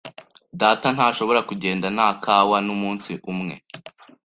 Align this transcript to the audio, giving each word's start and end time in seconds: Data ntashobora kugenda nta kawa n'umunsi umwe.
Data 0.61 0.87
ntashobora 0.95 1.39
kugenda 1.49 1.87
nta 1.95 2.09
kawa 2.23 2.57
n'umunsi 2.65 3.11
umwe. 3.31 3.55